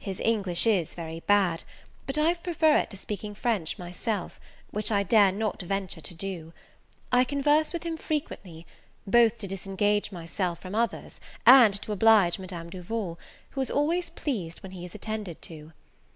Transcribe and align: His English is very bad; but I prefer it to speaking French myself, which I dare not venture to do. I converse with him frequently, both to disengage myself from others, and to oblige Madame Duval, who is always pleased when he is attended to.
His 0.00 0.18
English 0.24 0.66
is 0.66 0.96
very 0.96 1.20
bad; 1.20 1.62
but 2.04 2.18
I 2.18 2.34
prefer 2.34 2.76
it 2.78 2.90
to 2.90 2.96
speaking 2.96 3.36
French 3.36 3.78
myself, 3.78 4.40
which 4.72 4.90
I 4.90 5.04
dare 5.04 5.30
not 5.30 5.62
venture 5.62 6.00
to 6.00 6.12
do. 6.12 6.52
I 7.12 7.22
converse 7.22 7.72
with 7.72 7.84
him 7.84 7.96
frequently, 7.96 8.66
both 9.06 9.38
to 9.38 9.46
disengage 9.46 10.10
myself 10.10 10.58
from 10.58 10.74
others, 10.74 11.20
and 11.46 11.72
to 11.82 11.92
oblige 11.92 12.40
Madame 12.40 12.68
Duval, 12.68 13.16
who 13.50 13.60
is 13.60 13.70
always 13.70 14.10
pleased 14.10 14.58
when 14.64 14.72
he 14.72 14.84
is 14.84 14.96
attended 14.96 15.40
to. 15.42 15.72